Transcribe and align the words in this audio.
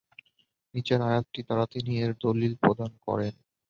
নিচের 0.73 0.99
আয়াতটি 1.07 1.39
দ্বারা 1.45 1.65
তিনি 1.73 1.91
এর 2.03 2.11
দলীল 2.21 2.53
প্রদান 2.63 2.91
করেন। 3.05 3.33